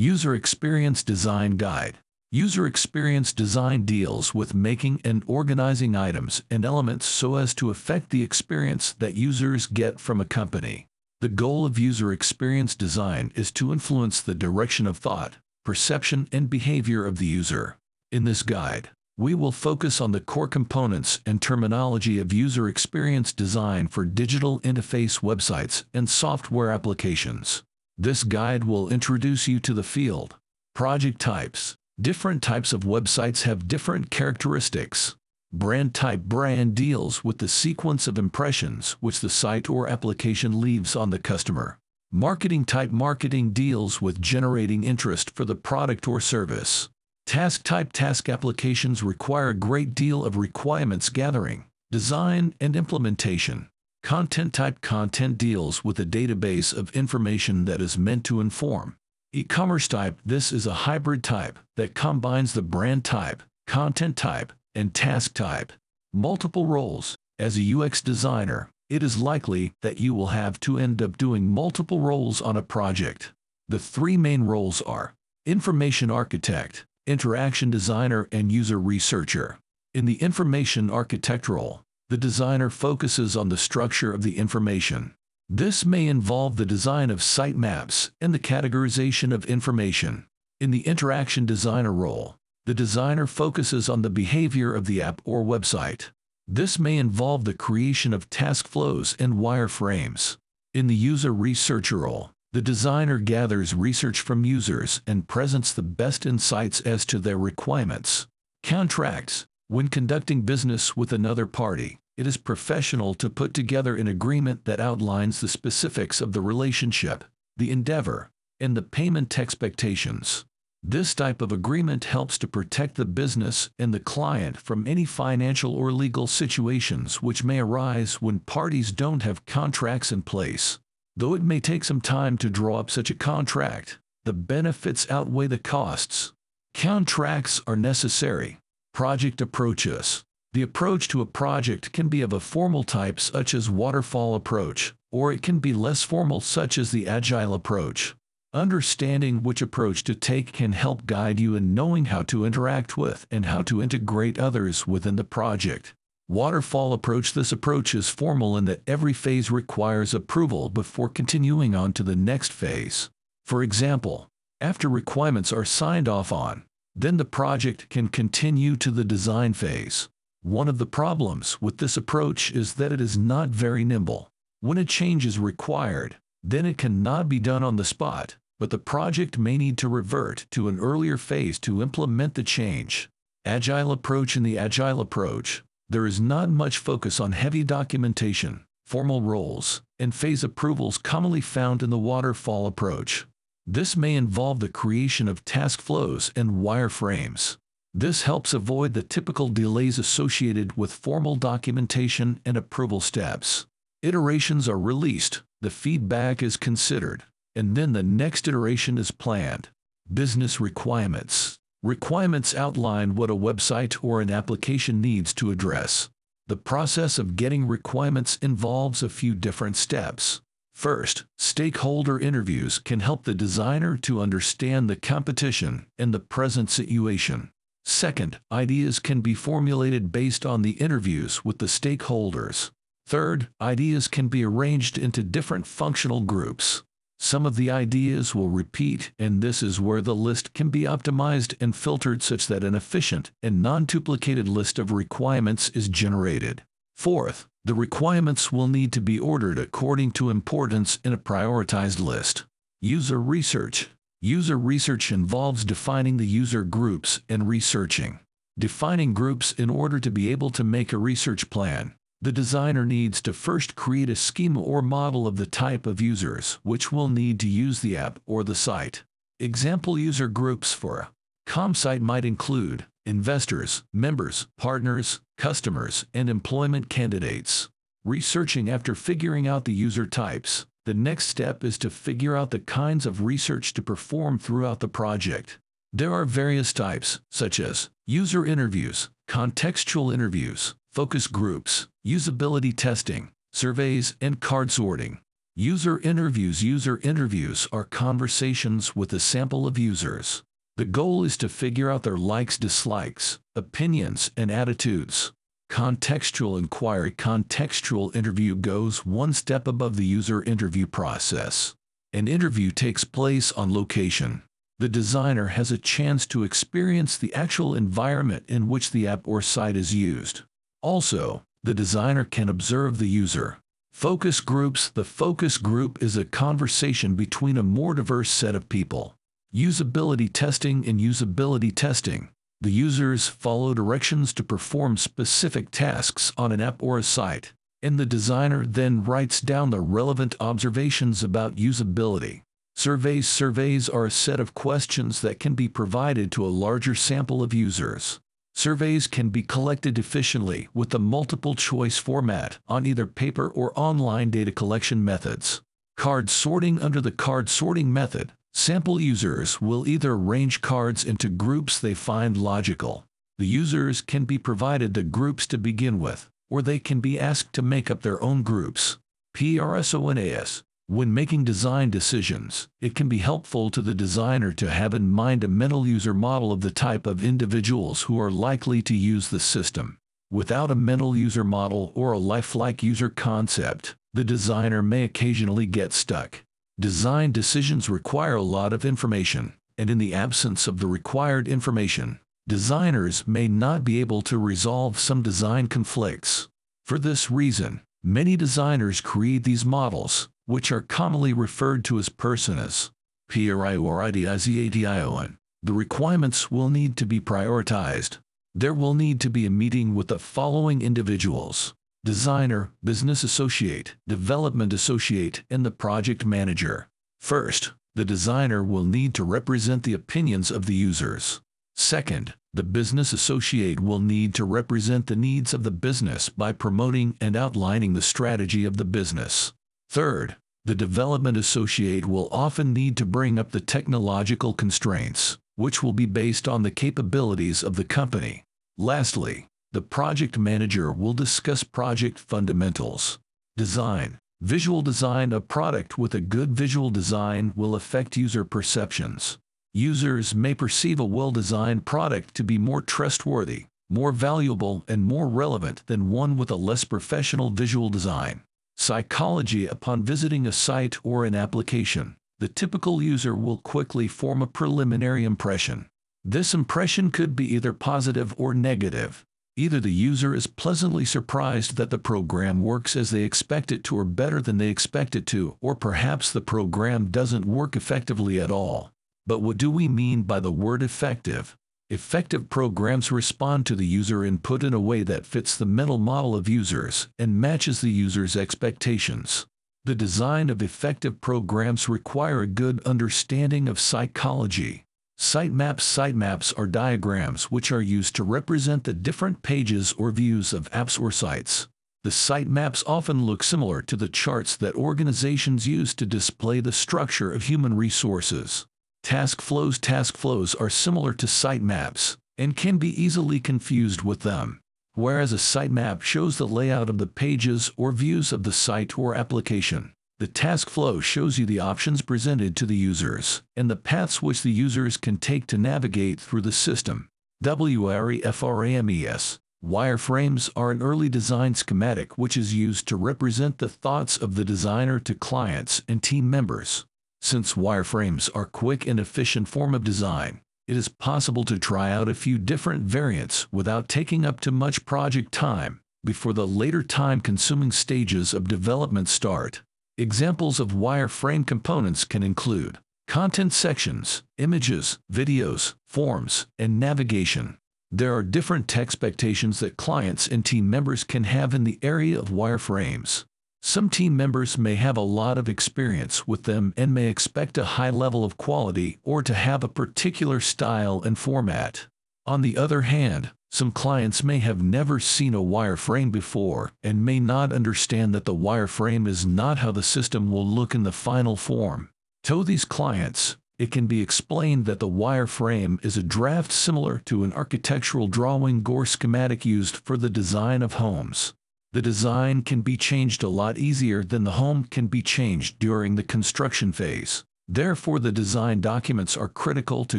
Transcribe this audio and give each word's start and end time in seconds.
User 0.00 0.32
Experience 0.32 1.02
Design 1.02 1.56
Guide. 1.56 1.98
User 2.30 2.68
Experience 2.68 3.32
Design 3.32 3.84
deals 3.84 4.32
with 4.32 4.54
making 4.54 5.00
and 5.02 5.24
organizing 5.26 5.96
items 5.96 6.44
and 6.48 6.64
elements 6.64 7.04
so 7.04 7.34
as 7.34 7.52
to 7.54 7.70
affect 7.70 8.10
the 8.10 8.22
experience 8.22 8.92
that 9.00 9.16
users 9.16 9.66
get 9.66 9.98
from 9.98 10.20
a 10.20 10.24
company. 10.24 10.86
The 11.20 11.28
goal 11.28 11.66
of 11.66 11.80
user 11.80 12.12
experience 12.12 12.76
design 12.76 13.32
is 13.34 13.50
to 13.54 13.72
influence 13.72 14.20
the 14.20 14.36
direction 14.36 14.86
of 14.86 14.98
thought, 14.98 15.38
perception, 15.64 16.28
and 16.30 16.48
behavior 16.48 17.04
of 17.04 17.18
the 17.18 17.26
user. 17.26 17.76
In 18.12 18.22
this 18.22 18.44
guide, 18.44 18.90
we 19.16 19.34
will 19.34 19.50
focus 19.50 20.00
on 20.00 20.12
the 20.12 20.20
core 20.20 20.46
components 20.46 21.18
and 21.26 21.42
terminology 21.42 22.20
of 22.20 22.32
user 22.32 22.68
experience 22.68 23.32
design 23.32 23.88
for 23.88 24.04
digital 24.04 24.60
interface 24.60 25.22
websites 25.22 25.82
and 25.92 26.08
software 26.08 26.70
applications. 26.70 27.64
This 28.00 28.22
guide 28.22 28.62
will 28.62 28.88
introduce 28.90 29.48
you 29.48 29.58
to 29.58 29.74
the 29.74 29.82
field. 29.82 30.36
Project 30.72 31.20
types. 31.20 31.74
Different 32.00 32.44
types 32.44 32.72
of 32.72 32.84
websites 32.84 33.42
have 33.42 33.66
different 33.66 34.08
characteristics. 34.08 35.16
Brand 35.52 35.94
type 35.94 36.20
brand 36.20 36.76
deals 36.76 37.24
with 37.24 37.38
the 37.38 37.48
sequence 37.48 38.06
of 38.06 38.16
impressions 38.16 38.92
which 39.00 39.18
the 39.18 39.28
site 39.28 39.68
or 39.68 39.88
application 39.88 40.60
leaves 40.60 40.94
on 40.94 41.10
the 41.10 41.18
customer. 41.18 41.80
Marketing 42.12 42.64
type 42.64 42.92
marketing 42.92 43.50
deals 43.50 44.00
with 44.00 44.22
generating 44.22 44.84
interest 44.84 45.34
for 45.34 45.44
the 45.44 45.56
product 45.56 46.06
or 46.06 46.20
service. 46.20 46.88
Task 47.26 47.64
type 47.64 47.92
task 47.92 48.28
applications 48.28 49.02
require 49.02 49.48
a 49.48 49.54
great 49.54 49.96
deal 49.96 50.24
of 50.24 50.36
requirements 50.36 51.08
gathering, 51.08 51.64
design, 51.90 52.54
and 52.60 52.76
implementation. 52.76 53.70
Content 54.02 54.52
type 54.52 54.80
content 54.80 55.36
deals 55.36 55.84
with 55.84 55.98
a 55.98 56.06
database 56.06 56.76
of 56.76 56.90
information 56.94 57.64
that 57.66 57.80
is 57.80 57.98
meant 57.98 58.24
to 58.24 58.40
inform. 58.40 58.96
E-commerce 59.32 59.88
type 59.88 60.18
this 60.24 60.52
is 60.52 60.66
a 60.66 60.88
hybrid 60.88 61.22
type 61.22 61.58
that 61.76 61.94
combines 61.94 62.54
the 62.54 62.62
brand 62.62 63.04
type, 63.04 63.42
content 63.66 64.16
type, 64.16 64.52
and 64.74 64.94
task 64.94 65.34
type. 65.34 65.72
Multiple 66.12 66.66
roles. 66.66 67.16
As 67.38 67.58
a 67.58 67.74
UX 67.74 68.00
designer, 68.00 68.70
it 68.88 69.02
is 69.02 69.20
likely 69.20 69.74
that 69.82 70.00
you 70.00 70.14
will 70.14 70.28
have 70.28 70.58
to 70.60 70.78
end 70.78 71.02
up 71.02 71.18
doing 71.18 71.46
multiple 71.46 72.00
roles 72.00 72.40
on 72.40 72.56
a 72.56 72.62
project. 72.62 73.32
The 73.68 73.78
three 73.78 74.16
main 74.16 74.44
roles 74.44 74.80
are 74.82 75.14
information 75.44 76.10
architect, 76.10 76.86
interaction 77.06 77.70
designer, 77.70 78.28
and 78.32 78.50
user 78.50 78.78
researcher. 78.78 79.58
In 79.92 80.06
the 80.06 80.22
information 80.22 80.88
architect 80.88 81.48
role, 81.48 81.82
the 82.10 82.16
designer 82.16 82.70
focuses 82.70 83.36
on 83.36 83.48
the 83.48 83.56
structure 83.56 84.12
of 84.12 84.22
the 84.22 84.38
information. 84.38 85.14
This 85.48 85.84
may 85.84 86.06
involve 86.06 86.56
the 86.56 86.66
design 86.66 87.10
of 87.10 87.20
sitemaps 87.20 88.10
and 88.20 88.34
the 88.34 88.38
categorization 88.38 89.32
of 89.32 89.44
information. 89.46 90.26
In 90.60 90.70
the 90.70 90.86
interaction 90.86 91.46
designer 91.46 91.92
role, 91.92 92.36
the 92.66 92.74
designer 92.74 93.26
focuses 93.26 93.88
on 93.88 94.02
the 94.02 94.10
behavior 94.10 94.74
of 94.74 94.86
the 94.86 95.00
app 95.00 95.22
or 95.24 95.42
website. 95.42 96.10
This 96.46 96.78
may 96.78 96.96
involve 96.96 97.44
the 97.44 97.54
creation 97.54 98.12
of 98.12 98.30
task 98.30 98.66
flows 98.66 99.16
and 99.18 99.34
wireframes. 99.34 100.36
In 100.74 100.86
the 100.86 100.94
user 100.94 101.32
researcher 101.32 101.98
role, 101.98 102.30
the 102.52 102.62
designer 102.62 103.18
gathers 103.18 103.74
research 103.74 104.20
from 104.20 104.44
users 104.44 105.02
and 105.06 105.28
presents 105.28 105.72
the 105.72 105.82
best 105.82 106.24
insights 106.24 106.80
as 106.80 107.04
to 107.06 107.18
their 107.18 107.38
requirements. 107.38 108.26
Contracts. 108.62 109.46
When 109.70 109.88
conducting 109.88 110.42
business 110.42 110.96
with 110.96 111.12
another 111.12 111.44
party, 111.44 111.98
it 112.16 112.26
is 112.26 112.38
professional 112.38 113.12
to 113.12 113.28
put 113.28 113.52
together 113.52 113.96
an 113.96 114.08
agreement 114.08 114.64
that 114.64 114.80
outlines 114.80 115.42
the 115.42 115.48
specifics 115.48 116.22
of 116.22 116.32
the 116.32 116.40
relationship, 116.40 117.22
the 117.54 117.70
endeavor, 117.70 118.30
and 118.58 118.74
the 118.74 118.80
payment 118.80 119.38
expectations. 119.38 120.46
This 120.82 121.14
type 121.14 121.42
of 121.42 121.52
agreement 121.52 122.04
helps 122.04 122.38
to 122.38 122.48
protect 122.48 122.94
the 122.94 123.04
business 123.04 123.68
and 123.78 123.92
the 123.92 124.00
client 124.00 124.56
from 124.56 124.86
any 124.86 125.04
financial 125.04 125.74
or 125.74 125.92
legal 125.92 126.26
situations 126.26 127.20
which 127.20 127.44
may 127.44 127.58
arise 127.58 128.22
when 128.22 128.38
parties 128.38 128.90
don't 128.90 129.22
have 129.22 129.44
contracts 129.44 130.10
in 130.10 130.22
place. 130.22 130.78
Though 131.14 131.34
it 131.34 131.42
may 131.42 131.60
take 131.60 131.84
some 131.84 132.00
time 132.00 132.38
to 132.38 132.48
draw 132.48 132.80
up 132.80 132.90
such 132.90 133.10
a 133.10 133.14
contract, 133.14 133.98
the 134.24 134.32
benefits 134.32 135.10
outweigh 135.10 135.48
the 135.48 135.58
costs. 135.58 136.32
Contracts 136.72 137.60
are 137.66 137.76
necessary. 137.76 138.60
Project 138.98 139.40
approaches. 139.40 140.24
The 140.54 140.62
approach 140.62 141.06
to 141.10 141.20
a 141.20 141.24
project 141.24 141.92
can 141.92 142.08
be 142.08 142.20
of 142.20 142.32
a 142.32 142.40
formal 142.40 142.82
type 142.82 143.20
such 143.20 143.54
as 143.54 143.70
waterfall 143.70 144.34
approach, 144.34 144.92
or 145.12 145.30
it 145.30 145.40
can 145.40 145.60
be 145.60 145.72
less 145.72 146.02
formal 146.02 146.40
such 146.40 146.76
as 146.78 146.90
the 146.90 147.06
agile 147.06 147.54
approach. 147.54 148.16
Understanding 148.52 149.44
which 149.44 149.62
approach 149.62 150.02
to 150.02 150.16
take 150.16 150.50
can 150.50 150.72
help 150.72 151.06
guide 151.06 151.38
you 151.38 151.54
in 151.54 151.74
knowing 151.74 152.06
how 152.06 152.22
to 152.22 152.44
interact 152.44 152.96
with 152.96 153.24
and 153.30 153.46
how 153.46 153.62
to 153.62 153.80
integrate 153.80 154.36
others 154.36 154.84
within 154.84 155.14
the 155.14 155.22
project. 155.22 155.94
Waterfall 156.26 156.92
approach 156.92 157.34
This 157.34 157.52
approach 157.52 157.94
is 157.94 158.08
formal 158.08 158.56
in 158.56 158.64
that 158.64 158.82
every 158.84 159.12
phase 159.12 159.48
requires 159.48 160.12
approval 160.12 160.70
before 160.70 161.08
continuing 161.08 161.76
on 161.76 161.92
to 161.92 162.02
the 162.02 162.16
next 162.16 162.50
phase. 162.50 163.10
For 163.46 163.62
example, 163.62 164.28
after 164.60 164.88
requirements 164.88 165.52
are 165.52 165.64
signed 165.64 166.08
off 166.08 166.32
on, 166.32 166.64
then 167.00 167.16
the 167.16 167.24
project 167.24 167.88
can 167.90 168.08
continue 168.08 168.74
to 168.74 168.90
the 168.90 169.04
design 169.04 169.52
phase. 169.52 170.08
One 170.42 170.66
of 170.66 170.78
the 170.78 170.86
problems 170.86 171.62
with 171.62 171.78
this 171.78 171.96
approach 171.96 172.50
is 172.50 172.74
that 172.74 172.92
it 172.92 173.00
is 173.00 173.16
not 173.16 173.50
very 173.50 173.84
nimble. 173.84 174.30
When 174.60 174.78
a 174.78 174.84
change 174.84 175.24
is 175.24 175.38
required, 175.38 176.16
then 176.42 176.66
it 176.66 176.76
cannot 176.76 177.28
be 177.28 177.38
done 177.38 177.62
on 177.62 177.76
the 177.76 177.84
spot, 177.84 178.36
but 178.58 178.70
the 178.70 178.78
project 178.78 179.38
may 179.38 179.56
need 179.56 179.78
to 179.78 179.88
revert 179.88 180.46
to 180.50 180.66
an 180.66 180.80
earlier 180.80 181.16
phase 181.16 181.60
to 181.60 181.82
implement 181.82 182.34
the 182.34 182.42
change. 182.42 183.08
Agile 183.44 183.92
approach 183.92 184.36
In 184.36 184.42
the 184.42 184.58
Agile 184.58 185.00
approach, 185.00 185.62
there 185.88 186.06
is 186.06 186.20
not 186.20 186.50
much 186.50 186.78
focus 186.78 187.20
on 187.20 187.30
heavy 187.30 187.62
documentation, 187.62 188.64
formal 188.84 189.22
roles, 189.22 189.82
and 190.00 190.12
phase 190.12 190.42
approvals 190.42 190.98
commonly 190.98 191.40
found 191.40 191.84
in 191.84 191.90
the 191.90 191.98
waterfall 191.98 192.66
approach. 192.66 193.26
This 193.70 193.98
may 193.98 194.14
involve 194.14 194.60
the 194.60 194.70
creation 194.70 195.28
of 195.28 195.44
task 195.44 195.82
flows 195.82 196.32
and 196.34 196.62
wireframes. 196.62 197.58
This 197.92 198.22
helps 198.22 198.54
avoid 198.54 198.94
the 198.94 199.02
typical 199.02 199.50
delays 199.50 199.98
associated 199.98 200.78
with 200.78 200.90
formal 200.90 201.36
documentation 201.36 202.40
and 202.46 202.56
approval 202.56 203.02
steps. 203.02 203.66
Iterations 204.02 204.70
are 204.70 204.78
released, 204.78 205.42
the 205.60 205.68
feedback 205.68 206.42
is 206.42 206.56
considered, 206.56 207.24
and 207.54 207.76
then 207.76 207.92
the 207.92 208.02
next 208.02 208.48
iteration 208.48 208.96
is 208.96 209.10
planned. 209.10 209.68
Business 210.10 210.60
requirements. 210.60 211.58
Requirements 211.82 212.54
outline 212.54 213.16
what 213.16 213.28
a 213.28 213.36
website 213.36 214.02
or 214.02 214.22
an 214.22 214.30
application 214.30 215.02
needs 215.02 215.34
to 215.34 215.50
address. 215.50 216.08
The 216.46 216.56
process 216.56 217.18
of 217.18 217.36
getting 217.36 217.68
requirements 217.68 218.38
involves 218.40 219.02
a 219.02 219.10
few 219.10 219.34
different 219.34 219.76
steps. 219.76 220.40
First, 220.78 221.24
stakeholder 221.38 222.20
interviews 222.20 222.78
can 222.78 223.00
help 223.00 223.24
the 223.24 223.34
designer 223.34 223.96
to 223.96 224.20
understand 224.20 224.88
the 224.88 224.94
competition 224.94 225.86
and 225.98 226.14
the 226.14 226.20
present 226.20 226.70
situation. 226.70 227.50
Second, 227.84 228.38
ideas 228.52 229.00
can 229.00 229.20
be 229.20 229.34
formulated 229.34 230.12
based 230.12 230.46
on 230.46 230.62
the 230.62 230.78
interviews 230.78 231.44
with 231.44 231.58
the 231.58 231.66
stakeholders. 231.66 232.70
Third, 233.08 233.48
ideas 233.60 234.06
can 234.06 234.28
be 234.28 234.44
arranged 234.44 234.96
into 234.96 235.24
different 235.24 235.66
functional 235.66 236.20
groups. 236.20 236.84
Some 237.18 237.44
of 237.44 237.56
the 237.56 237.72
ideas 237.72 238.32
will 238.32 238.48
repeat, 238.48 239.10
and 239.18 239.42
this 239.42 239.64
is 239.64 239.80
where 239.80 240.00
the 240.00 240.14
list 240.14 240.54
can 240.54 240.68
be 240.68 240.82
optimized 240.82 241.56
and 241.60 241.74
filtered 241.74 242.22
such 242.22 242.46
that 242.46 242.62
an 242.62 242.76
efficient 242.76 243.32
and 243.42 243.60
non-duplicated 243.60 244.46
list 244.46 244.78
of 244.78 244.92
requirements 244.92 245.70
is 245.70 245.88
generated. 245.88 246.62
Fourth, 246.96 247.47
the 247.64 247.74
requirements 247.74 248.50
will 248.50 248.68
need 248.68 248.92
to 248.92 249.00
be 249.00 249.18
ordered 249.18 249.58
according 249.58 250.12
to 250.12 250.30
importance 250.30 250.98
in 251.04 251.12
a 251.12 251.18
prioritized 251.18 252.00
list. 252.00 252.44
User 252.80 253.20
research. 253.20 253.88
User 254.20 254.56
research 254.56 255.12
involves 255.12 255.64
defining 255.64 256.16
the 256.16 256.26
user 256.26 256.64
groups 256.64 257.20
and 257.28 257.48
researching. 257.48 258.20
Defining 258.58 259.14
groups 259.14 259.52
in 259.52 259.70
order 259.70 260.00
to 260.00 260.10
be 260.10 260.30
able 260.30 260.50
to 260.50 260.64
make 260.64 260.92
a 260.92 260.98
research 260.98 261.50
plan. 261.50 261.94
The 262.20 262.32
designer 262.32 262.84
needs 262.84 263.22
to 263.22 263.32
first 263.32 263.76
create 263.76 264.10
a 264.10 264.16
schema 264.16 264.60
or 264.60 264.82
model 264.82 265.26
of 265.26 265.36
the 265.36 265.46
type 265.46 265.86
of 265.86 266.00
users 266.00 266.58
which 266.62 266.90
will 266.90 267.08
need 267.08 267.38
to 267.40 267.48
use 267.48 267.80
the 267.80 267.96
app 267.96 268.18
or 268.26 268.42
the 268.42 268.56
site. 268.56 269.04
Example 269.38 269.96
user 269.96 270.26
groups 270.26 270.72
for 270.72 271.10
a 271.48 271.50
com 271.50 271.74
site 271.74 272.02
might 272.02 272.26
include 272.26 272.84
investors, 273.06 273.82
members, 273.92 274.46
partners, 274.58 275.20
customers, 275.38 276.04
and 276.12 276.28
employment 276.28 276.90
candidates. 276.90 277.70
Researching 278.04 278.68
after 278.68 278.94
figuring 278.94 279.48
out 279.48 279.64
the 279.64 279.72
user 279.72 280.06
types. 280.06 280.66
The 280.84 280.94
next 280.94 281.26
step 281.26 281.64
is 281.64 281.78
to 281.78 281.90
figure 281.90 282.36
out 282.36 282.50
the 282.50 282.58
kinds 282.58 283.06
of 283.06 283.22
research 283.22 283.72
to 283.74 283.82
perform 283.82 284.38
throughout 284.38 284.80
the 284.80 284.88
project. 284.88 285.58
There 285.92 286.12
are 286.12 286.26
various 286.26 286.72
types, 286.72 287.20
such 287.30 287.60
as 287.60 287.88
user 288.06 288.44
interviews, 288.44 289.08
contextual 289.28 290.12
interviews, 290.12 290.74
focus 290.92 291.26
groups, 291.26 291.88
usability 292.06 292.74
testing, 292.76 293.30
surveys, 293.52 294.16
and 294.20 294.40
card 294.40 294.70
sorting. 294.70 295.18
User 295.56 295.98
interviews 296.00 296.62
User 296.62 297.00
interviews 297.02 297.66
are 297.72 297.84
conversations 297.84 298.94
with 298.94 299.12
a 299.12 299.20
sample 299.20 299.66
of 299.66 299.78
users. 299.78 300.42
The 300.78 300.84
goal 300.84 301.24
is 301.24 301.36
to 301.38 301.48
figure 301.48 301.90
out 301.90 302.04
their 302.04 302.16
likes, 302.16 302.56
dislikes, 302.56 303.40
opinions, 303.56 304.30
and 304.36 304.48
attitudes. 304.48 305.32
Contextual 305.68 306.56
inquiry 306.56 307.10
Contextual 307.10 308.14
interview 308.14 308.54
goes 308.54 309.04
one 309.04 309.32
step 309.32 309.66
above 309.66 309.96
the 309.96 310.06
user 310.06 310.40
interview 310.44 310.86
process. 310.86 311.74
An 312.12 312.28
interview 312.28 312.70
takes 312.70 313.02
place 313.02 313.50
on 313.50 313.74
location. 313.74 314.42
The 314.78 314.88
designer 314.88 315.48
has 315.48 315.72
a 315.72 315.78
chance 315.78 316.26
to 316.28 316.44
experience 316.44 317.18
the 317.18 317.34
actual 317.34 317.74
environment 317.74 318.44
in 318.46 318.68
which 318.68 318.92
the 318.92 319.08
app 319.08 319.26
or 319.26 319.42
site 319.42 319.76
is 319.76 319.96
used. 319.96 320.42
Also, 320.80 321.42
the 321.64 321.74
designer 321.74 322.22
can 322.22 322.48
observe 322.48 322.98
the 322.98 323.08
user. 323.08 323.58
Focus 323.90 324.40
groups 324.40 324.90
The 324.90 325.02
focus 325.02 325.58
group 325.58 326.00
is 326.00 326.16
a 326.16 326.24
conversation 326.24 327.16
between 327.16 327.56
a 327.58 327.64
more 327.64 327.94
diverse 327.94 328.30
set 328.30 328.54
of 328.54 328.68
people. 328.68 329.16
Usability 329.54 330.28
testing 330.30 330.86
and 330.86 331.00
usability 331.00 331.74
testing, 331.74 332.28
the 332.60 332.70
users 332.70 333.28
follow 333.28 333.72
directions 333.72 334.34
to 334.34 334.44
perform 334.44 334.98
specific 334.98 335.70
tasks 335.70 336.32
on 336.36 336.52
an 336.52 336.60
app 336.60 336.82
or 336.82 336.98
a 336.98 337.02
site, 337.02 337.54
and 337.82 337.98
the 337.98 338.04
designer 338.04 338.66
then 338.66 339.02
writes 339.02 339.40
down 339.40 339.70
the 339.70 339.80
relevant 339.80 340.34
observations 340.38 341.24
about 341.24 341.56
usability. 341.56 342.42
Surveys 342.76 343.26
Surveys 343.26 343.88
are 343.88 344.04
a 344.04 344.10
set 344.10 344.38
of 344.38 344.54
questions 344.54 345.22
that 345.22 345.40
can 345.40 345.54
be 345.54 345.66
provided 345.66 346.30
to 346.30 346.44
a 346.44 346.48
larger 346.48 346.94
sample 346.94 347.42
of 347.42 347.54
users. 347.54 348.20
Surveys 348.54 349.06
can 349.06 349.30
be 349.30 349.42
collected 349.42 349.98
efficiently 349.98 350.68
with 350.74 350.90
the 350.90 350.98
multiple 350.98 351.54
choice 351.54 351.96
format 351.96 352.58
on 352.68 352.84
either 352.84 353.06
paper 353.06 353.48
or 353.48 353.72
online 353.78 354.28
data 354.28 354.52
collection 354.52 355.02
methods. 355.02 355.62
Card 355.96 356.28
sorting 356.28 356.82
Under 356.82 357.00
the 357.00 357.10
card 357.10 357.48
sorting 357.48 357.92
method, 357.92 358.32
sample 358.58 359.00
users 359.00 359.60
will 359.60 359.86
either 359.86 360.12
arrange 360.12 360.60
cards 360.60 361.04
into 361.04 361.28
groups 361.28 361.78
they 361.78 361.94
find 361.94 362.36
logical. 362.36 363.04
The 363.38 363.46
users 363.46 364.00
can 364.00 364.24
be 364.24 364.36
provided 364.36 364.94
the 364.94 365.04
groups 365.04 365.46
to 365.48 365.58
begin 365.58 366.00
with, 366.00 366.28
or 366.50 366.60
they 366.60 366.78
can 366.78 367.00
be 367.00 367.20
asked 367.20 367.52
to 367.54 367.62
make 367.62 367.90
up 367.90 368.02
their 368.02 368.22
own 368.22 368.42
groups. 368.42 368.98
PERSONAS 369.34 370.62
when 370.90 371.12
making 371.12 371.44
design 371.44 371.90
decisions, 371.90 372.66
it 372.80 372.94
can 372.94 373.10
be 373.10 373.18
helpful 373.18 373.68
to 373.68 373.82
the 373.82 373.94
designer 373.94 374.52
to 374.54 374.70
have 374.70 374.94
in 374.94 375.10
mind 375.10 375.44
a 375.44 375.48
mental 375.48 375.86
user 375.86 376.14
model 376.14 376.50
of 376.50 376.62
the 376.62 376.70
type 376.70 377.06
of 377.06 377.22
individuals 377.22 378.04
who 378.04 378.18
are 378.18 378.30
likely 378.30 378.80
to 378.80 378.94
use 378.94 379.28
the 379.28 379.38
system. 379.38 379.98
Without 380.30 380.70
a 380.70 380.74
mental 380.74 381.14
user 381.14 381.44
model 381.44 381.92
or 381.94 382.12
a 382.12 382.18
lifelike 382.18 382.82
user 382.82 383.10
concept, 383.10 383.96
the 384.14 384.24
designer 384.24 384.82
may 384.82 385.04
occasionally 385.04 385.66
get 385.66 385.92
stuck. 385.92 386.42
Design 386.80 387.32
decisions 387.32 387.90
require 387.90 388.36
a 388.36 388.42
lot 388.42 388.72
of 388.72 388.84
information, 388.84 389.54
and 389.76 389.90
in 389.90 389.98
the 389.98 390.14
absence 390.14 390.68
of 390.68 390.78
the 390.78 390.86
required 390.86 391.48
information, 391.48 392.20
designers 392.46 393.26
may 393.26 393.48
not 393.48 393.82
be 393.82 393.98
able 393.98 394.22
to 394.22 394.38
resolve 394.38 394.96
some 394.96 395.20
design 395.20 395.66
conflicts. 395.66 396.46
For 396.84 396.96
this 396.96 397.32
reason, 397.32 397.80
many 398.04 398.36
designers 398.36 399.00
create 399.00 399.42
these 399.42 399.64
models, 399.64 400.28
which 400.46 400.70
are 400.70 400.80
commonly 400.80 401.32
referred 401.32 401.84
to 401.86 401.98
as 401.98 402.08
personas. 402.08 402.92
PRIORITIZATION. 403.28 405.38
The 405.64 405.72
requirements 405.72 406.52
will 406.52 406.70
need 406.70 406.96
to 406.98 407.06
be 407.06 407.18
prioritized. 407.18 408.18
There 408.54 408.72
will 408.72 408.94
need 408.94 409.20
to 409.22 409.30
be 409.30 409.46
a 409.46 409.50
meeting 409.50 409.96
with 409.96 410.06
the 410.06 410.20
following 410.20 410.82
individuals 410.82 411.74
designer, 412.08 412.72
business 412.82 413.22
associate, 413.22 413.94
development 414.08 414.72
associate, 414.72 415.42
and 415.50 415.62
the 415.62 415.70
project 415.70 416.24
manager. 416.24 416.88
First, 417.20 417.74
the 417.94 418.04
designer 418.06 418.64
will 418.64 418.84
need 418.84 419.12
to 419.12 419.22
represent 419.22 419.82
the 419.82 419.92
opinions 419.92 420.50
of 420.50 420.64
the 420.64 420.74
users. 420.74 421.42
Second, 421.76 422.32
the 422.54 422.62
business 422.62 423.12
associate 423.12 423.78
will 423.78 424.00
need 424.00 424.34
to 424.36 424.46
represent 424.46 425.06
the 425.06 425.16
needs 425.16 425.52
of 425.52 425.64
the 425.64 425.70
business 425.70 426.30
by 426.30 426.50
promoting 426.50 427.14
and 427.20 427.36
outlining 427.36 427.92
the 427.92 428.00
strategy 428.00 428.64
of 428.64 428.78
the 428.78 428.86
business. 428.86 429.52
Third, 429.90 430.36
the 430.64 430.74
development 430.74 431.36
associate 431.36 432.06
will 432.06 432.30
often 432.32 432.72
need 432.72 432.96
to 432.96 433.04
bring 433.04 433.38
up 433.38 433.50
the 433.50 433.60
technological 433.60 434.54
constraints, 434.54 435.36
which 435.56 435.82
will 435.82 435.92
be 435.92 436.06
based 436.06 436.48
on 436.48 436.62
the 436.62 436.70
capabilities 436.70 437.62
of 437.62 437.76
the 437.76 437.84
company. 437.84 438.44
Lastly, 438.78 439.48
the 439.72 439.82
project 439.82 440.38
manager 440.38 440.90
will 440.90 441.12
discuss 441.12 441.62
project 441.62 442.18
fundamentals. 442.18 443.18
Design. 443.56 444.18
Visual 444.40 444.80
design 444.80 445.32
A 445.32 445.40
product 445.40 445.98
with 445.98 446.14
a 446.14 446.20
good 446.20 446.52
visual 446.52 446.90
design 446.90 447.52
will 447.54 447.74
affect 447.74 448.16
user 448.16 448.44
perceptions. 448.44 449.38
Users 449.74 450.34
may 450.34 450.54
perceive 450.54 450.98
a 450.98 451.04
well-designed 451.04 451.84
product 451.84 452.34
to 452.36 452.44
be 452.44 452.56
more 452.56 452.80
trustworthy, 452.80 453.66
more 453.90 454.12
valuable, 454.12 454.84
and 454.88 455.04
more 455.04 455.28
relevant 455.28 455.82
than 455.86 456.10
one 456.10 456.36
with 456.36 456.50
a 456.50 456.56
less 456.56 456.84
professional 456.84 457.50
visual 457.50 457.90
design. 457.90 458.42
Psychology 458.76 459.66
Upon 459.66 460.02
visiting 460.02 460.46
a 460.46 460.52
site 460.52 460.96
or 461.04 461.24
an 461.24 461.34
application, 461.34 462.16
the 462.38 462.48
typical 462.48 463.02
user 463.02 463.34
will 463.34 463.58
quickly 463.58 464.08
form 464.08 464.40
a 464.40 464.46
preliminary 464.46 465.24
impression. 465.24 465.86
This 466.24 466.54
impression 466.54 467.10
could 467.10 467.36
be 467.36 467.54
either 467.54 467.72
positive 467.72 468.34
or 468.38 468.54
negative. 468.54 469.26
Either 469.58 469.80
the 469.80 469.90
user 469.90 470.36
is 470.36 470.46
pleasantly 470.46 471.04
surprised 471.04 471.76
that 471.76 471.90
the 471.90 471.98
program 471.98 472.62
works 472.62 472.94
as 472.94 473.10
they 473.10 473.24
expect 473.24 473.72
it 473.72 473.82
to 473.82 473.98
or 473.98 474.04
better 474.04 474.40
than 474.40 474.56
they 474.56 474.68
expect 474.68 475.16
it 475.16 475.26
to, 475.26 475.56
or 475.60 475.74
perhaps 475.74 476.30
the 476.30 476.40
program 476.40 477.10
doesn't 477.10 477.44
work 477.44 477.74
effectively 477.74 478.40
at 478.40 478.52
all. 478.52 478.92
But 479.26 479.40
what 479.40 479.58
do 479.58 479.68
we 479.68 479.88
mean 479.88 480.22
by 480.22 480.38
the 480.38 480.52
word 480.52 480.80
effective? 480.80 481.56
Effective 481.90 482.48
programs 482.48 483.10
respond 483.10 483.66
to 483.66 483.74
the 483.74 483.84
user 483.84 484.24
input 484.24 484.62
in 484.62 484.74
a 484.74 484.78
way 484.78 485.02
that 485.02 485.26
fits 485.26 485.56
the 485.56 485.66
mental 485.66 485.98
model 485.98 486.36
of 486.36 486.48
users 486.48 487.08
and 487.18 487.40
matches 487.40 487.80
the 487.80 487.90
user's 487.90 488.36
expectations. 488.36 489.44
The 489.84 489.96
design 489.96 490.50
of 490.50 490.62
effective 490.62 491.20
programs 491.20 491.88
require 491.88 492.42
a 492.42 492.46
good 492.46 492.80
understanding 492.86 493.68
of 493.68 493.80
psychology. 493.80 494.84
Sitemaps 495.18 495.80
Sitemaps 495.80 496.56
are 496.56 496.68
diagrams 496.68 497.50
which 497.50 497.72
are 497.72 497.82
used 497.82 498.14
to 498.14 498.22
represent 498.22 498.84
the 498.84 498.94
different 498.94 499.42
pages 499.42 499.92
or 499.98 500.12
views 500.12 500.52
of 500.52 500.70
apps 500.70 500.98
or 500.98 501.10
sites. 501.10 501.66
The 502.04 502.10
sitemaps 502.10 502.84
often 502.86 503.26
look 503.26 503.42
similar 503.42 503.82
to 503.82 503.96
the 503.96 504.08
charts 504.08 504.56
that 504.56 504.76
organizations 504.76 505.66
use 505.66 505.92
to 505.96 506.06
display 506.06 506.60
the 506.60 506.70
structure 506.70 507.32
of 507.32 507.42
human 507.42 507.76
resources. 507.76 508.66
Task 509.02 509.42
flows 509.42 509.78
Task 509.78 510.16
flows 510.16 510.54
are 510.54 510.70
similar 510.70 511.12
to 511.14 511.26
sitemaps 511.26 512.16
and 512.38 512.56
can 512.56 512.78
be 512.78 512.90
easily 512.90 513.40
confused 513.40 514.02
with 514.02 514.20
them. 514.20 514.60
Whereas 514.94 515.32
a 515.32 515.36
sitemap 515.36 516.00
shows 516.00 516.38
the 516.38 516.46
layout 516.46 516.88
of 516.88 516.98
the 516.98 517.08
pages 517.08 517.72
or 517.76 517.90
views 517.90 518.32
of 518.32 518.44
the 518.44 518.52
site 518.52 518.96
or 518.96 519.16
application, 519.16 519.92
the 520.18 520.26
task 520.26 520.68
flow 520.68 520.98
shows 520.98 521.38
you 521.38 521.46
the 521.46 521.60
options 521.60 522.02
presented 522.02 522.56
to 522.56 522.66
the 522.66 522.76
users 522.76 523.42
and 523.56 523.70
the 523.70 523.76
paths 523.76 524.20
which 524.20 524.42
the 524.42 524.50
users 524.50 524.96
can 524.96 525.16
take 525.16 525.46
to 525.46 525.56
navigate 525.56 526.20
through 526.20 526.40
the 526.40 526.52
system. 526.52 527.08
WREFRAMES 527.44 529.38
Wireframes 529.64 530.50
are 530.54 530.70
an 530.70 530.82
early 530.82 531.08
design 531.08 531.54
schematic 531.54 532.16
which 532.16 532.36
is 532.36 532.54
used 532.54 532.86
to 532.86 532.96
represent 532.96 533.58
the 533.58 533.68
thoughts 533.68 534.16
of 534.16 534.36
the 534.36 534.44
designer 534.44 535.00
to 535.00 535.14
clients 535.14 535.82
and 535.88 536.02
team 536.02 536.30
members. 536.30 536.84
Since 537.20 537.54
wireframes 537.54 538.30
are 538.34 538.44
quick 538.44 538.86
and 538.86 539.00
efficient 539.00 539.48
form 539.48 539.74
of 539.74 539.82
design, 539.82 540.40
it 540.68 540.76
is 540.76 540.88
possible 540.88 541.42
to 541.44 541.58
try 541.58 541.90
out 541.90 542.08
a 542.08 542.14
few 542.14 542.38
different 542.38 542.84
variants 542.84 543.52
without 543.52 543.88
taking 543.88 544.24
up 544.24 544.40
too 544.40 544.52
much 544.52 544.84
project 544.84 545.32
time 545.32 545.80
before 546.04 546.32
the 546.32 546.46
later 546.46 546.84
time-consuming 546.84 547.72
stages 547.72 548.32
of 548.32 548.46
development 548.46 549.08
start. 549.08 549.62
Examples 550.00 550.60
of 550.60 550.68
wireframe 550.68 551.44
components 551.44 552.04
can 552.04 552.22
include 552.22 552.78
content 553.08 553.52
sections, 553.52 554.22
images, 554.36 555.00
videos, 555.12 555.74
forms, 555.88 556.46
and 556.56 556.78
navigation. 556.78 557.58
There 557.90 558.14
are 558.14 558.22
different 558.22 558.76
expectations 558.76 559.58
that 559.58 559.76
clients 559.76 560.28
and 560.28 560.44
team 560.44 560.70
members 560.70 561.02
can 561.02 561.24
have 561.24 561.52
in 561.52 561.64
the 561.64 561.80
area 561.82 562.16
of 562.16 562.28
wireframes. 562.28 563.24
Some 563.60 563.90
team 563.90 564.16
members 564.16 564.56
may 564.56 564.76
have 564.76 564.96
a 564.96 565.00
lot 565.00 565.36
of 565.36 565.48
experience 565.48 566.28
with 566.28 566.44
them 566.44 566.74
and 566.76 566.94
may 566.94 567.08
expect 567.08 567.58
a 567.58 567.64
high 567.64 567.90
level 567.90 568.24
of 568.24 568.36
quality 568.36 569.00
or 569.02 569.24
to 569.24 569.34
have 569.34 569.64
a 569.64 569.68
particular 569.68 570.38
style 570.38 571.02
and 571.04 571.18
format. 571.18 571.88
On 572.24 572.42
the 572.42 572.56
other 572.56 572.82
hand, 572.82 573.32
some 573.50 573.72
clients 573.72 574.22
may 574.22 574.38
have 574.38 574.62
never 574.62 575.00
seen 575.00 575.34
a 575.34 575.38
wireframe 575.38 576.12
before 576.12 576.72
and 576.82 577.04
may 577.04 577.18
not 577.18 577.52
understand 577.52 578.14
that 578.14 578.24
the 578.24 578.34
wireframe 578.34 579.08
is 579.08 579.24
not 579.24 579.58
how 579.58 579.72
the 579.72 579.82
system 579.82 580.30
will 580.30 580.46
look 580.46 580.74
in 580.74 580.82
the 580.82 580.92
final 580.92 581.34
form. 581.34 581.88
To 582.24 582.44
these 582.44 582.64
clients, 582.64 583.36
it 583.58 583.72
can 583.72 583.86
be 583.86 584.02
explained 584.02 584.66
that 584.66 584.78
the 584.78 584.88
wireframe 584.88 585.84
is 585.84 585.96
a 585.96 586.02
draft 586.02 586.52
similar 586.52 587.00
to 587.06 587.24
an 587.24 587.32
architectural 587.32 588.06
drawing 588.06 588.64
or 588.68 588.86
schematic 588.86 589.44
used 589.44 589.76
for 589.76 589.96
the 589.96 590.10
design 590.10 590.62
of 590.62 590.74
homes. 590.74 591.32
The 591.72 591.82
design 591.82 592.42
can 592.42 592.60
be 592.60 592.76
changed 592.76 593.22
a 593.22 593.28
lot 593.28 593.58
easier 593.58 594.04
than 594.04 594.24
the 594.24 594.32
home 594.32 594.64
can 594.64 594.86
be 594.86 595.02
changed 595.02 595.58
during 595.58 595.96
the 595.96 596.02
construction 596.02 596.72
phase. 596.72 597.24
Therefore, 597.48 597.98
the 597.98 598.12
design 598.12 598.60
documents 598.60 599.16
are 599.16 599.28
critical 599.28 599.84
to 599.86 599.98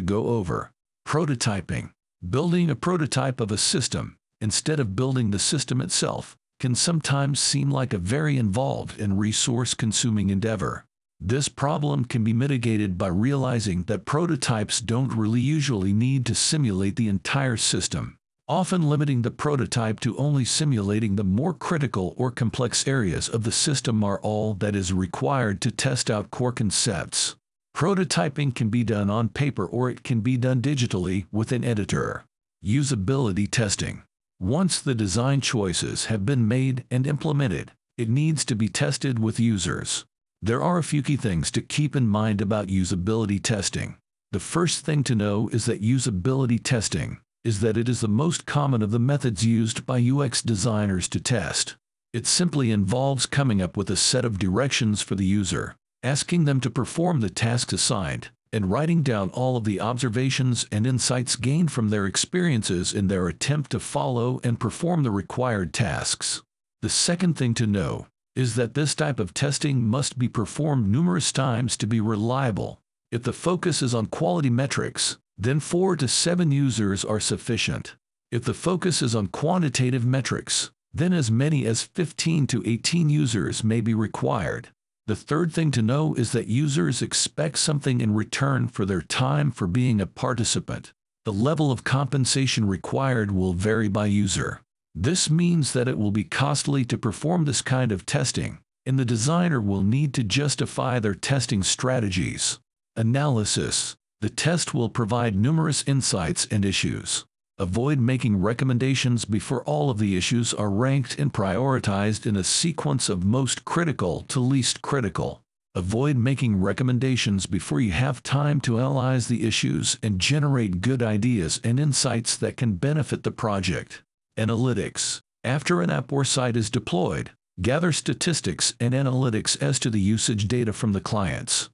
go 0.00 0.28
over. 0.28 0.72
Prototyping. 1.06 1.90
Building 2.28 2.68
a 2.68 2.76
prototype 2.76 3.40
of 3.40 3.50
a 3.50 3.56
system, 3.56 4.18
instead 4.42 4.78
of 4.78 4.94
building 4.94 5.30
the 5.30 5.38
system 5.38 5.80
itself, 5.80 6.36
can 6.60 6.74
sometimes 6.74 7.40
seem 7.40 7.70
like 7.70 7.94
a 7.94 7.98
very 7.98 8.36
involved 8.36 9.00
and 9.00 9.18
resource-consuming 9.18 10.28
endeavor. 10.28 10.84
This 11.18 11.48
problem 11.48 12.04
can 12.04 12.22
be 12.22 12.34
mitigated 12.34 12.98
by 12.98 13.06
realizing 13.06 13.84
that 13.84 14.04
prototypes 14.04 14.82
don't 14.82 15.14
really 15.14 15.40
usually 15.40 15.94
need 15.94 16.26
to 16.26 16.34
simulate 16.34 16.96
the 16.96 17.08
entire 17.08 17.56
system, 17.56 18.18
often 18.46 18.82
limiting 18.82 19.22
the 19.22 19.30
prototype 19.30 19.98
to 20.00 20.18
only 20.18 20.44
simulating 20.44 21.16
the 21.16 21.24
more 21.24 21.54
critical 21.54 22.12
or 22.18 22.30
complex 22.30 22.86
areas 22.86 23.30
of 23.30 23.44
the 23.44 23.52
system 23.52 24.04
are 24.04 24.20
all 24.20 24.52
that 24.52 24.76
is 24.76 24.92
required 24.92 25.62
to 25.62 25.70
test 25.70 26.10
out 26.10 26.30
core 26.30 26.52
concepts. 26.52 27.34
Prototyping 27.80 28.54
can 28.54 28.68
be 28.68 28.84
done 28.84 29.08
on 29.08 29.30
paper 29.30 29.64
or 29.64 29.88
it 29.88 30.02
can 30.02 30.20
be 30.20 30.36
done 30.36 30.60
digitally 30.60 31.24
with 31.32 31.50
an 31.50 31.64
editor. 31.64 32.26
Usability 32.62 33.50
testing. 33.50 34.02
Once 34.38 34.78
the 34.78 34.94
design 34.94 35.40
choices 35.40 36.04
have 36.04 36.26
been 36.26 36.46
made 36.46 36.84
and 36.90 37.06
implemented, 37.06 37.72
it 37.96 38.10
needs 38.10 38.44
to 38.44 38.54
be 38.54 38.68
tested 38.68 39.18
with 39.18 39.40
users. 39.40 40.04
There 40.42 40.62
are 40.62 40.76
a 40.76 40.82
few 40.82 41.02
key 41.02 41.16
things 41.16 41.50
to 41.52 41.62
keep 41.62 41.96
in 41.96 42.06
mind 42.06 42.42
about 42.42 42.66
usability 42.66 43.42
testing. 43.42 43.96
The 44.30 44.40
first 44.40 44.84
thing 44.84 45.02
to 45.04 45.14
know 45.14 45.48
is 45.48 45.64
that 45.64 45.80
usability 45.80 46.60
testing 46.62 47.22
is 47.44 47.60
that 47.60 47.78
it 47.78 47.88
is 47.88 48.02
the 48.02 48.08
most 48.08 48.44
common 48.44 48.82
of 48.82 48.90
the 48.90 48.98
methods 48.98 49.46
used 49.46 49.86
by 49.86 50.06
UX 50.06 50.42
designers 50.42 51.08
to 51.08 51.18
test. 51.18 51.76
It 52.12 52.26
simply 52.26 52.72
involves 52.72 53.24
coming 53.24 53.62
up 53.62 53.78
with 53.78 53.88
a 53.88 53.96
set 53.96 54.26
of 54.26 54.38
directions 54.38 55.00
for 55.00 55.14
the 55.14 55.24
user, 55.24 55.76
asking 56.02 56.44
them 56.44 56.60
to 56.60 56.70
perform 56.70 57.20
the 57.20 57.30
tasks 57.30 57.72
assigned, 57.72 58.30
and 58.52 58.70
writing 58.70 59.02
down 59.02 59.30
all 59.30 59.56
of 59.56 59.64
the 59.64 59.80
observations 59.80 60.66
and 60.72 60.86
insights 60.86 61.36
gained 61.36 61.70
from 61.70 61.90
their 61.90 62.06
experiences 62.06 62.92
in 62.92 63.08
their 63.08 63.28
attempt 63.28 63.70
to 63.70 63.78
follow 63.78 64.40
and 64.42 64.58
perform 64.58 65.02
the 65.02 65.10
required 65.10 65.72
tasks. 65.72 66.42
The 66.82 66.88
second 66.88 67.34
thing 67.34 67.54
to 67.54 67.66
know 67.66 68.06
is 68.34 68.54
that 68.54 68.74
this 68.74 68.94
type 68.94 69.20
of 69.20 69.34
testing 69.34 69.86
must 69.86 70.18
be 70.18 70.28
performed 70.28 70.88
numerous 70.88 71.30
times 71.30 71.76
to 71.76 71.86
be 71.86 72.00
reliable. 72.00 72.80
If 73.12 73.22
the 73.24 73.32
focus 73.32 73.82
is 73.82 73.94
on 73.94 74.06
quality 74.06 74.50
metrics, 74.50 75.18
then 75.36 75.60
4 75.60 75.96
to 75.96 76.08
7 76.08 76.50
users 76.50 77.04
are 77.04 77.20
sufficient. 77.20 77.96
If 78.30 78.44
the 78.44 78.54
focus 78.54 79.02
is 79.02 79.14
on 79.14 79.26
quantitative 79.26 80.04
metrics, 80.04 80.70
then 80.92 81.12
as 81.12 81.30
many 81.30 81.66
as 81.66 81.82
15 81.82 82.46
to 82.48 82.62
18 82.64 83.08
users 83.08 83.64
may 83.64 83.80
be 83.80 83.94
required. 83.94 84.68
The 85.06 85.16
third 85.16 85.52
thing 85.52 85.70
to 85.72 85.82
know 85.82 86.14
is 86.14 86.32
that 86.32 86.46
users 86.46 87.02
expect 87.02 87.58
something 87.58 88.00
in 88.00 88.14
return 88.14 88.68
for 88.68 88.84
their 88.84 89.02
time 89.02 89.50
for 89.50 89.66
being 89.66 90.00
a 90.00 90.06
participant. 90.06 90.92
The 91.24 91.32
level 91.32 91.70
of 91.70 91.84
compensation 91.84 92.66
required 92.66 93.30
will 93.30 93.52
vary 93.52 93.88
by 93.88 94.06
user. 94.06 94.62
This 94.94 95.30
means 95.30 95.72
that 95.72 95.88
it 95.88 95.98
will 95.98 96.10
be 96.10 96.24
costly 96.24 96.84
to 96.86 96.98
perform 96.98 97.44
this 97.44 97.62
kind 97.62 97.92
of 97.92 98.06
testing, 98.06 98.58
and 98.86 98.98
the 98.98 99.04
designer 99.04 99.60
will 99.60 99.82
need 99.82 100.14
to 100.14 100.24
justify 100.24 100.98
their 100.98 101.14
testing 101.14 101.62
strategies. 101.62 102.58
Analysis. 102.96 103.96
The 104.20 104.30
test 104.30 104.74
will 104.74 104.88
provide 104.88 105.34
numerous 105.34 105.82
insights 105.86 106.46
and 106.50 106.64
issues. 106.64 107.24
Avoid 107.60 108.00
making 108.00 108.40
recommendations 108.40 109.26
before 109.26 109.62
all 109.64 109.90
of 109.90 109.98
the 109.98 110.16
issues 110.16 110.54
are 110.54 110.70
ranked 110.70 111.18
and 111.18 111.30
prioritized 111.30 112.24
in 112.24 112.34
a 112.34 112.42
sequence 112.42 113.10
of 113.10 113.22
most 113.22 113.66
critical 113.66 114.22
to 114.28 114.40
least 114.40 114.80
critical. 114.80 115.42
Avoid 115.74 116.16
making 116.16 116.62
recommendations 116.62 117.44
before 117.44 117.78
you 117.78 117.92
have 117.92 118.22
time 118.22 118.62
to 118.62 118.78
analyze 118.78 119.28
the 119.28 119.46
issues 119.46 119.98
and 120.02 120.18
generate 120.18 120.80
good 120.80 121.02
ideas 121.02 121.60
and 121.62 121.78
insights 121.78 122.34
that 122.38 122.56
can 122.56 122.76
benefit 122.76 123.24
the 123.24 123.30
project. 123.30 124.02
Analytics. 124.38 125.20
After 125.44 125.82
an 125.82 125.90
app 125.90 126.10
or 126.14 126.24
site 126.24 126.56
is 126.56 126.70
deployed, 126.70 127.32
gather 127.60 127.92
statistics 127.92 128.74
and 128.80 128.94
analytics 128.94 129.62
as 129.62 129.78
to 129.80 129.90
the 129.90 130.00
usage 130.00 130.48
data 130.48 130.72
from 130.72 130.92
the 130.92 131.00
clients. 131.02 131.68